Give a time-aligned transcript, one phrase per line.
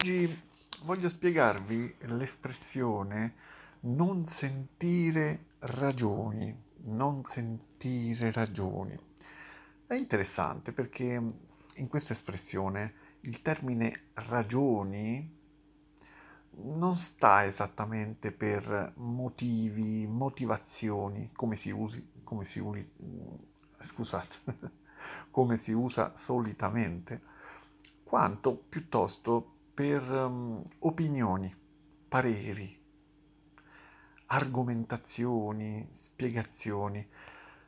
[0.00, 0.42] Oggi
[0.84, 3.34] voglio spiegarvi l'espressione
[3.80, 8.98] non sentire ragioni, non sentire ragioni.
[9.86, 11.04] È interessante perché
[11.74, 15.36] in questa espressione il termine ragioni
[16.52, 22.90] non sta esattamente per motivi, motivazioni, come si usi, come si usi,
[23.76, 24.38] scusate,
[25.30, 27.20] come si usa solitamente,
[28.02, 31.50] quanto piuttosto per um, opinioni,
[32.06, 32.78] pareri,
[34.26, 37.08] argomentazioni, spiegazioni.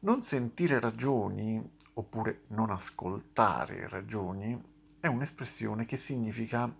[0.00, 4.62] Non sentire ragioni oppure non ascoltare ragioni
[5.00, 6.70] è un'espressione che significa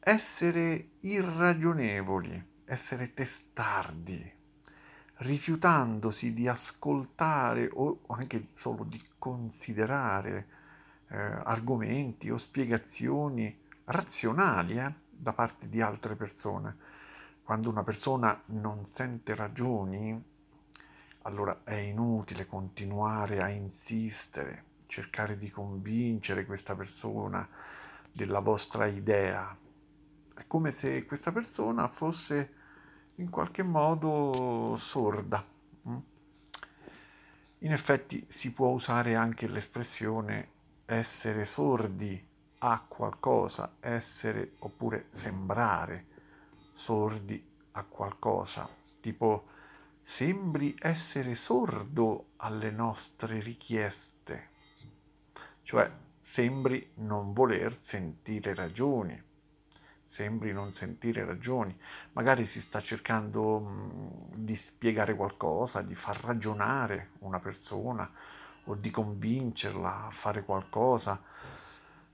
[0.00, 4.28] essere irragionevoli, essere testardi,
[5.18, 10.48] rifiutandosi di ascoltare o anche solo di considerare
[11.10, 16.76] eh, argomenti o spiegazioni razionali eh, da parte di altre persone.
[17.42, 20.30] Quando una persona non sente ragioni,
[21.22, 27.48] allora è inutile continuare a insistere, cercare di convincere questa persona
[28.10, 29.56] della vostra idea.
[30.34, 32.54] È come se questa persona fosse
[33.16, 35.44] in qualche modo sorda.
[35.88, 35.96] Mm?
[37.58, 40.50] In effetti si può usare anche l'espressione
[40.84, 42.30] essere sordi
[42.64, 46.06] a qualcosa, essere oppure sembrare
[46.72, 48.68] sordi a qualcosa,
[49.00, 49.48] tipo
[50.04, 54.50] sembri essere sordo alle nostre richieste,
[55.62, 55.90] cioè
[56.20, 59.20] sembri non voler sentire ragioni,
[60.06, 61.76] sembri non sentire ragioni,
[62.12, 68.08] magari si sta cercando mh, di spiegare qualcosa, di far ragionare una persona
[68.66, 71.20] o di convincerla a fare qualcosa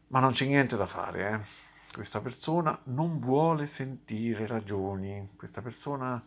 [0.09, 1.67] ma non c'è niente da fare, eh.
[1.93, 6.23] Questa persona non vuole sentire ragioni, questa persona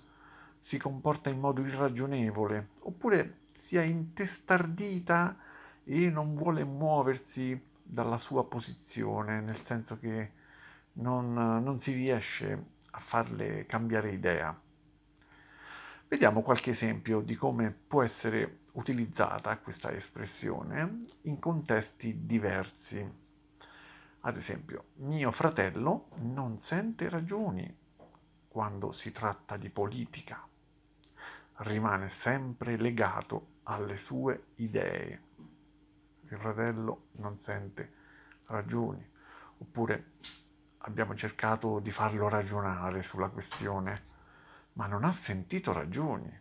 [0.59, 5.37] si comporta in modo irragionevole, oppure si è intestardita
[5.83, 10.31] e non vuole muoversi dalla sua posizione, nel senso che
[10.93, 14.59] non, non si riesce a farle cambiare idea.
[16.07, 23.20] Vediamo qualche esempio di come può essere utilizzata questa espressione in contesti diversi.
[24.23, 27.75] Ad esempio, mio fratello non sente ragioni
[28.47, 30.47] quando si tratta di politica,
[31.57, 35.21] rimane sempre legato alle sue idee.
[36.29, 37.93] Mio fratello non sente
[38.45, 39.03] ragioni,
[39.57, 40.11] oppure
[40.79, 44.05] abbiamo cercato di farlo ragionare sulla questione,
[44.73, 46.31] ma non ha sentito ragioni,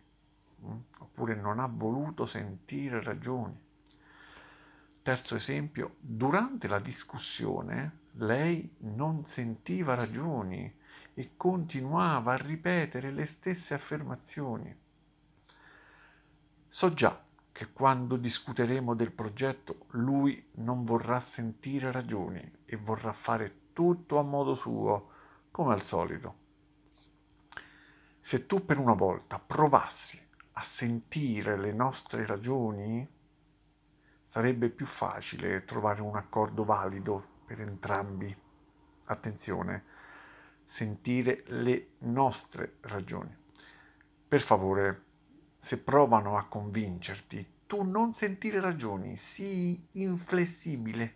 [0.65, 0.79] mm?
[0.99, 3.69] oppure non ha voluto sentire ragioni.
[5.03, 10.71] Terzo esempio, durante la discussione lei non sentiva ragioni
[11.15, 14.75] e continuava a ripetere le stesse affermazioni.
[16.69, 17.19] So già
[17.51, 24.23] che quando discuteremo del progetto lui non vorrà sentire ragioni e vorrà fare tutto a
[24.23, 25.09] modo suo,
[25.49, 26.35] come al solito.
[28.19, 30.21] Se tu per una volta provassi
[30.53, 33.19] a sentire le nostre ragioni,
[34.31, 38.33] sarebbe più facile trovare un accordo valido per entrambi.
[39.07, 39.83] Attenzione,
[40.65, 43.35] sentire le nostre ragioni.
[44.25, 45.03] Per favore,
[45.59, 51.15] se provano a convincerti, tu non sentire ragioni, sii inflessibile.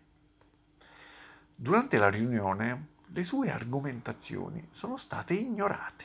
[1.56, 6.04] Durante la riunione le sue argomentazioni sono state ignorate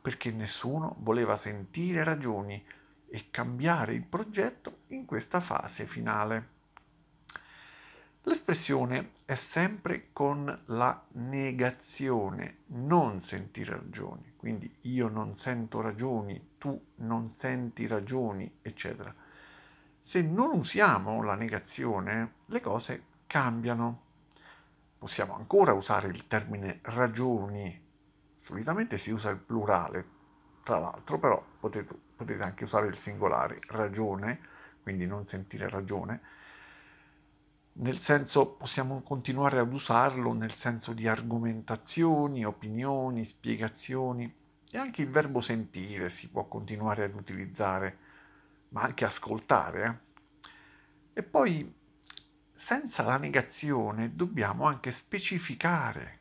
[0.00, 2.64] perché nessuno voleva sentire ragioni
[3.08, 6.54] e cambiare il progetto in questa fase finale.
[8.22, 16.86] L'espressione è sempre con la negazione, non sentire ragioni, quindi io non sento ragioni, tu
[16.96, 19.14] non senti ragioni, eccetera.
[20.00, 24.00] Se non usiamo la negazione, le cose cambiano.
[24.98, 27.80] Possiamo ancora usare il termine ragioni,
[28.36, 30.08] solitamente si usa il plurale,
[30.62, 34.40] tra l'altro però potete, potete anche usare il singolare ragione,
[34.82, 36.20] quindi non sentire ragione,
[37.74, 44.34] nel senso possiamo continuare ad usarlo nel senso di argomentazioni, opinioni, spiegazioni
[44.70, 47.98] e anche il verbo sentire si può continuare ad utilizzare,
[48.70, 50.02] ma anche ascoltare.
[51.12, 51.20] Eh?
[51.20, 51.74] E poi
[52.50, 56.16] senza la negazione dobbiamo anche specificare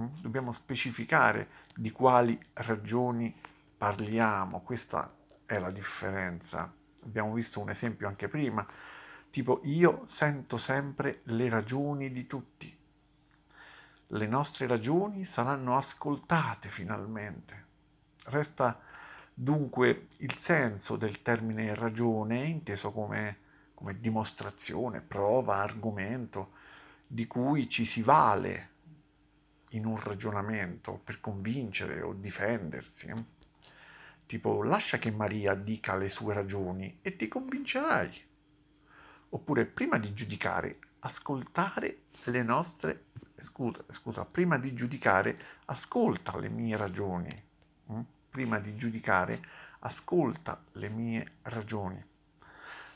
[0.00, 0.06] Mm?
[0.20, 3.34] Dobbiamo specificare di quali ragioni
[3.76, 5.14] parliamo, questa
[5.44, 6.72] è la differenza.
[7.04, 8.66] Abbiamo visto un esempio anche prima,
[9.30, 12.74] tipo io sento sempre le ragioni di tutti.
[14.10, 17.64] le nostre ragioni saranno ascoltate finalmente.
[18.26, 18.80] Resta
[19.34, 23.38] dunque il senso del termine ragione, inteso come,
[23.74, 26.52] come dimostrazione, prova, argomento,
[27.06, 28.70] di cui ci si vale
[29.70, 33.12] in un ragionamento per convincere o difendersi.
[34.26, 38.24] Tipo, lascia che Maria dica le sue ragioni e ti convincerai.
[39.30, 43.04] Oppure, prima di giudicare, ascoltare le nostre...
[43.38, 47.44] Scusa, scusa prima di giudicare, ascolta le mie ragioni.
[47.92, 48.00] Mm?
[48.30, 49.40] Prima di giudicare,
[49.80, 52.02] ascolta le mie ragioni.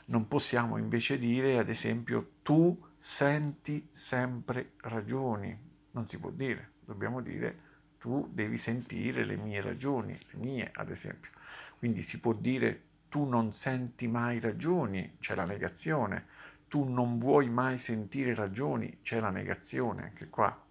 [0.05, 5.57] Non possiamo invece dire, ad esempio, tu senti sempre ragioni.
[5.91, 7.69] Non si può dire, dobbiamo dire
[8.01, 11.29] tu devi sentire le mie ragioni, le mie ad esempio.
[11.77, 16.25] Quindi si può dire tu non senti mai ragioni, c'è la negazione,
[16.67, 20.65] tu non vuoi mai sentire ragioni, c'è la negazione, anche qua.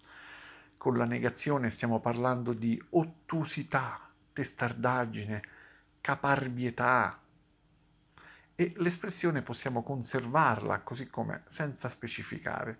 [0.76, 5.42] Con la negazione stiamo parlando di ottusità, testardaggine,
[6.00, 7.20] caparbietà.
[8.56, 12.78] E l'espressione possiamo conservarla così come senza specificare,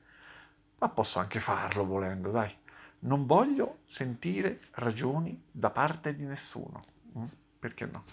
[0.78, 2.59] ma posso anche farlo volendo, dai.
[3.00, 6.80] Non voglio sentire ragioni da parte di nessuno.
[7.16, 7.24] Mm?
[7.58, 8.04] Perché no?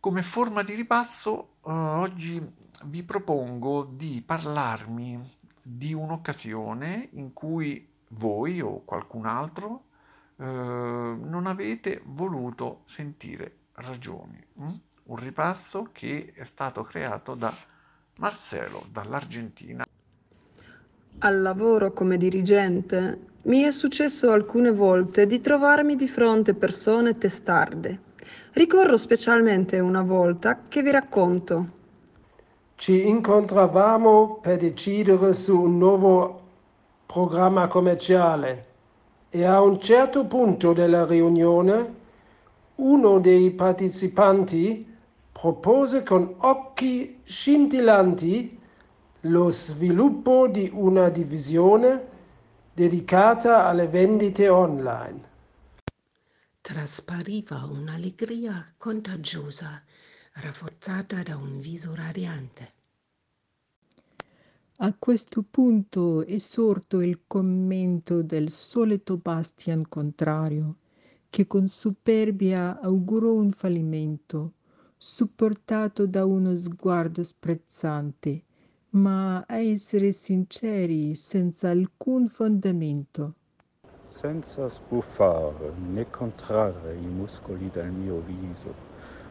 [0.00, 2.52] Come forma di ripasso, eh, oggi
[2.84, 9.84] vi propongo di parlarmi di un'occasione in cui voi o qualcun altro
[10.36, 14.42] eh, non avete voluto sentire ragioni.
[14.60, 14.68] Mm?
[15.04, 17.54] Un ripasso che è stato creato da
[18.16, 19.84] Marcelo, dall'Argentina.
[21.22, 28.00] Al lavoro come dirigente mi è successo alcune volte di trovarmi di fronte persone testarde.
[28.52, 31.66] Ricordo specialmente una volta che vi racconto.
[32.74, 36.40] Ci incontravamo per decidere su un nuovo
[37.04, 38.66] programma commerciale
[39.28, 41.94] e a un certo punto della riunione
[42.76, 44.96] uno dei partecipanti
[45.32, 48.59] propose con occhi scintillanti
[49.24, 52.08] lo sviluppo di una divisione
[52.72, 55.28] dedicata alle vendite online.
[56.62, 59.82] Traspariva un'allegria contagiosa,
[60.34, 62.72] rafforzata da un viso radiante.
[64.76, 70.76] A questo punto è sorto il commento del solito Bastian contrario,
[71.28, 74.54] che con superbia augurò un fallimento,
[74.96, 78.44] supportato da uno sguardo sprezzante
[78.90, 83.34] ma a essere sinceri senza alcun fondamento.
[84.04, 88.74] Senza sbuffare né contrarre i muscoli del mio viso,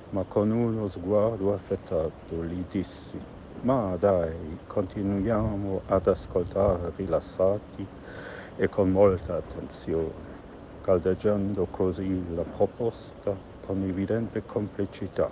[0.10, 3.20] ma con uno sguardo affettato gli dissi,
[3.62, 7.88] ma dai, continuiamo ad ascoltare rilassati
[8.56, 10.38] e con molta attenzione,
[10.82, 15.30] caldeggiando così la proposta con evidente complicità.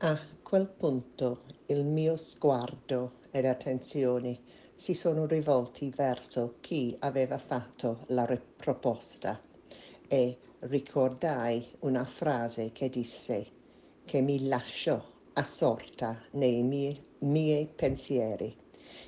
[0.00, 0.18] A
[0.48, 4.38] quel punto il mio sguardo ed attenzione
[4.76, 9.42] si sono rivolti verso chi aveva fatto la proposta
[10.06, 13.44] e ricordai una frase che disse
[14.04, 18.56] che mi lasciò assorta nei miei, miei pensieri.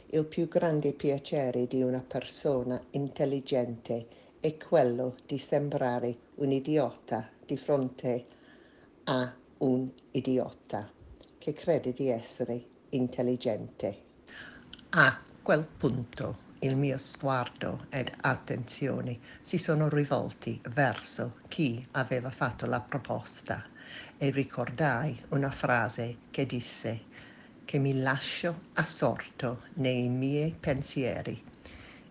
[0.06, 4.08] Il più grande piacere di una persona intelligente
[4.40, 8.26] è quello di sembrare un idiota di fronte
[9.04, 10.96] a un idiota
[11.48, 14.02] che crede di essere intelligente.
[14.90, 22.66] A quel punto il mio sguardo ed attenzione si sono rivolti verso chi aveva fatto
[22.66, 23.64] la proposta
[24.18, 27.04] e ricordai una frase che disse
[27.64, 31.42] che mi lascio assorto nei miei pensieri.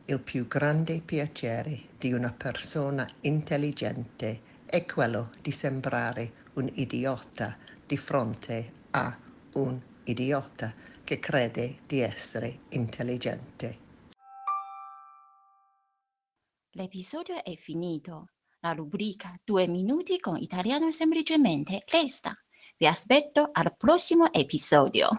[0.06, 7.98] Il più grande piacere di una persona intelligente è quello di sembrare un idiota di
[7.98, 10.74] fronte a un idiota
[11.04, 13.86] che crede di essere intelligente.
[16.72, 18.28] L'episodio è finito.
[18.60, 22.36] La rubrica Due minuti con italiano semplicemente resta.
[22.78, 25.10] Vi aspetto al prossimo episodio.